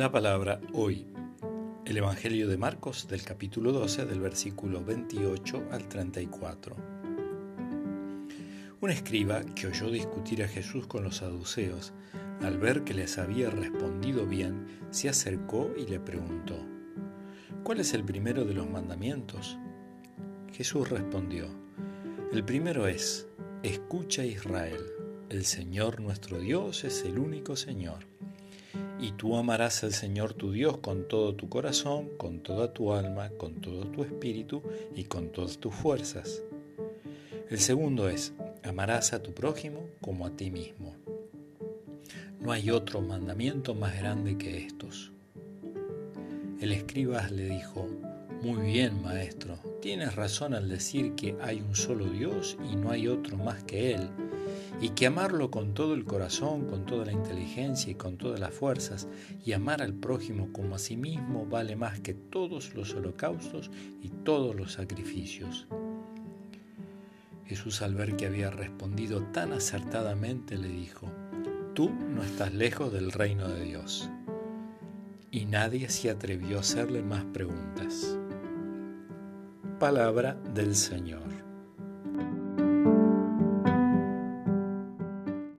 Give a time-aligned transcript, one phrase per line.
[0.00, 1.06] La palabra hoy.
[1.84, 6.74] El Evangelio de Marcos del capítulo 12 del versículo 28 al 34.
[8.80, 11.92] Un escriba que oyó discutir a Jesús con los saduceos,
[12.40, 16.56] al ver que les había respondido bien, se acercó y le preguntó,
[17.62, 19.58] ¿cuál es el primero de los mandamientos?
[20.50, 21.44] Jesús respondió,
[22.32, 23.28] el primero es,
[23.62, 24.80] escucha Israel,
[25.28, 28.08] el Señor nuestro Dios es el único Señor
[29.00, 33.30] y tú amarás al Señor tu Dios con todo tu corazón, con toda tu alma,
[33.30, 34.62] con todo tu espíritu
[34.94, 36.42] y con todas tus fuerzas.
[37.48, 40.94] El segundo es, amarás a tu prójimo como a ti mismo.
[42.40, 45.12] No hay otro mandamiento más grande que estos.
[46.60, 47.88] El escriba le dijo,
[48.42, 53.08] muy bien, maestro, tienes razón al decir que hay un solo Dios y no hay
[53.08, 54.10] otro más que Él
[54.80, 58.54] y que amarlo con todo el corazón, con toda la inteligencia y con todas las
[58.54, 59.08] fuerzas,
[59.44, 63.70] y amar al prójimo como a sí mismo vale más que todos los holocaustos
[64.02, 65.66] y todos los sacrificios.
[67.44, 71.10] Jesús al ver que había respondido tan acertadamente le dijo,
[71.74, 74.10] Tú no estás lejos del reino de Dios.
[75.30, 78.18] Y nadie se atrevió a hacerle más preguntas.
[79.78, 81.39] Palabra del Señor.